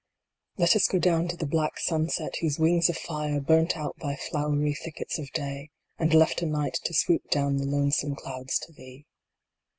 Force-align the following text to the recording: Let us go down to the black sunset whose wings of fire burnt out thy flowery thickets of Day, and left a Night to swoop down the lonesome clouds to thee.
Let 0.57 0.75
us 0.75 0.87
go 0.87 0.97
down 0.97 1.27
to 1.27 1.37
the 1.37 1.45
black 1.45 1.77
sunset 1.77 2.37
whose 2.41 2.57
wings 2.57 2.89
of 2.89 2.97
fire 2.97 3.39
burnt 3.39 3.77
out 3.77 3.95
thy 3.99 4.15
flowery 4.15 4.73
thickets 4.73 5.19
of 5.19 5.29
Day, 5.31 5.69
and 5.99 6.11
left 6.11 6.41
a 6.41 6.47
Night 6.47 6.79
to 6.85 6.93
swoop 6.95 7.29
down 7.29 7.57
the 7.57 7.67
lonesome 7.67 8.15
clouds 8.15 8.57
to 8.65 8.71
thee. 8.73 9.05